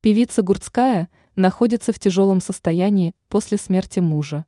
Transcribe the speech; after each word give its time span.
Певица 0.00 0.42
Гурцкая 0.42 1.08
находится 1.34 1.92
в 1.92 1.98
тяжелом 1.98 2.40
состоянии 2.40 3.16
после 3.28 3.58
смерти 3.58 3.98
мужа. 3.98 4.46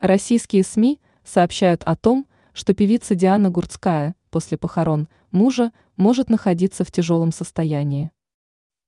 Российские 0.00 0.64
СМИ 0.64 1.00
сообщают 1.22 1.84
о 1.84 1.94
том, 1.94 2.26
что 2.52 2.74
певица 2.74 3.14
Диана 3.14 3.48
Гурцкая 3.48 4.16
после 4.30 4.58
похорон 4.58 5.08
мужа 5.30 5.70
может 5.96 6.30
находиться 6.30 6.82
в 6.82 6.90
тяжелом 6.90 7.30
состоянии. 7.30 8.10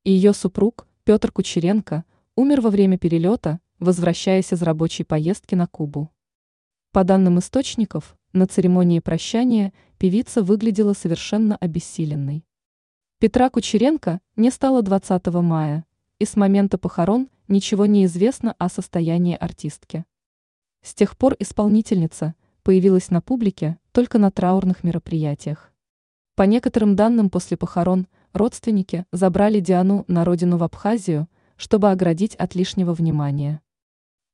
Ее 0.03 0.33
супруг 0.33 0.89
Петр 1.05 1.31
Кучеренко 1.31 2.05
умер 2.35 2.61
во 2.61 2.71
время 2.71 2.99
перелета, 2.99 3.61
возвращаясь 3.79 4.53
из 4.53 4.63
рабочей 4.63 5.05
поездки 5.05 5.55
на 5.55 5.69
Кубу. 5.69 6.11
По 6.91 7.05
данным 7.05 7.39
источников, 7.39 8.17
на 8.33 8.49
церемонии 8.49 8.99
прощания 8.99 9.73
певица 9.97 10.43
выглядела 10.43 10.93
совершенно 10.93 11.55
обессиленной. 11.55 12.45
Петра 13.21 13.51
Кучеренко 13.51 14.23
не 14.37 14.51
стало 14.51 14.81
20 14.81 15.27
мая, 15.43 15.85
и 16.19 16.25
с 16.25 16.37
момента 16.37 16.79
похорон 16.79 17.29
ничего 17.49 17.85
не 17.85 18.07
известно 18.07 18.55
о 18.57 18.71
состоянии 18.71 19.37
артистки. 19.37 20.07
С 20.81 20.95
тех 20.95 21.19
пор 21.19 21.37
исполнительница 21.39 22.35
появилась 22.63 23.11
на 23.11 23.21
публике 23.21 23.79
только 23.93 24.17
на 24.17 24.31
траурных 24.31 24.85
мероприятиях. 24.85 25.71
По 26.35 26.45
некоторым 26.45 26.97
данным 26.97 27.29
после 27.29 27.59
похорон 27.59 28.07
родственники 28.33 29.05
забрали 29.13 29.61
Диану 29.61 30.07
на 30.09 30.25
родину 30.25 30.57
в 30.57 30.63
Абхазию, 30.63 31.29
чтобы 31.59 31.91
оградить 31.91 32.35
от 32.37 32.55
лишнего 32.55 32.95
внимания. 32.95 33.61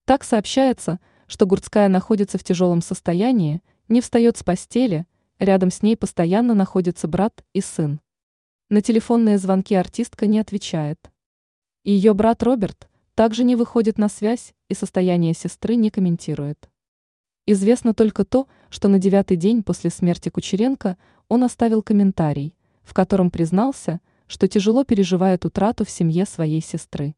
Так 0.04 0.22
сообщается, 0.22 1.00
что 1.26 1.44
Гурцкая 1.44 1.88
находится 1.88 2.38
в 2.38 2.44
тяжелом 2.44 2.80
состоянии, 2.82 3.62
не 3.88 4.00
встает 4.00 4.36
с 4.36 4.44
постели, 4.44 5.06
рядом 5.40 5.72
с 5.72 5.82
ней 5.82 5.96
постоянно 5.96 6.54
находится 6.54 7.08
брат 7.08 7.44
и 7.52 7.60
сын. 7.60 7.98
На 8.68 8.82
телефонные 8.82 9.38
звонки 9.38 9.76
артистка 9.76 10.26
не 10.26 10.40
отвечает. 10.40 11.12
Ее 11.84 12.14
брат 12.14 12.42
Роберт 12.42 12.88
также 13.14 13.44
не 13.44 13.54
выходит 13.54 13.96
на 13.96 14.08
связь 14.08 14.54
и 14.68 14.74
состояние 14.74 15.34
сестры 15.34 15.76
не 15.76 15.88
комментирует. 15.88 16.68
Известно 17.46 17.94
только 17.94 18.24
то, 18.24 18.48
что 18.68 18.88
на 18.88 18.98
девятый 18.98 19.36
день 19.36 19.62
после 19.62 19.90
смерти 19.90 20.30
Кучеренко 20.30 20.98
он 21.28 21.44
оставил 21.44 21.80
комментарий, 21.80 22.56
в 22.82 22.92
котором 22.92 23.30
признался, 23.30 24.00
что 24.26 24.48
тяжело 24.48 24.82
переживает 24.82 25.44
утрату 25.44 25.84
в 25.84 25.90
семье 25.90 26.26
своей 26.26 26.60
сестры. 26.60 27.14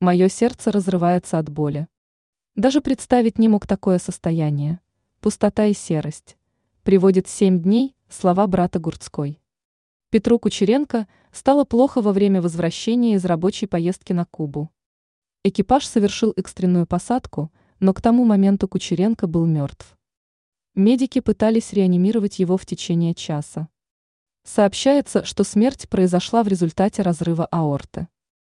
Мое 0.00 0.30
сердце 0.30 0.72
разрывается 0.72 1.38
от 1.38 1.50
боли. 1.50 1.86
Даже 2.56 2.80
представить 2.80 3.38
не 3.38 3.48
мог 3.48 3.66
такое 3.66 3.98
состояние. 3.98 4.80
Пустота 5.20 5.66
и 5.66 5.74
серость. 5.74 6.38
Приводит 6.82 7.28
семь 7.28 7.60
дней 7.60 7.94
слова 8.08 8.46
брата 8.46 8.78
Гурцкой. 8.78 9.38
Петру 10.10 10.38
Кучеренко 10.38 11.06
стало 11.32 11.64
плохо 11.64 12.00
во 12.00 12.14
время 12.14 12.40
возвращения 12.40 13.16
из 13.16 13.26
рабочей 13.26 13.66
поездки 13.66 14.14
на 14.14 14.24
Кубу. 14.24 14.70
Экипаж 15.44 15.84
совершил 15.84 16.32
экстренную 16.34 16.86
посадку, 16.86 17.52
но 17.78 17.92
к 17.92 18.00
тому 18.00 18.24
моменту 18.24 18.68
Кучеренко 18.68 19.26
был 19.26 19.44
мертв. 19.44 19.98
Медики 20.74 21.20
пытались 21.20 21.74
реанимировать 21.74 22.38
его 22.38 22.56
в 22.56 22.64
течение 22.64 23.14
часа. 23.14 23.68
Сообщается, 24.44 25.26
что 25.26 25.44
смерть 25.44 25.90
произошла 25.90 26.42
в 26.42 26.48
результате 26.48 27.02
разрыва 27.02 27.44
аорты. 27.44 28.08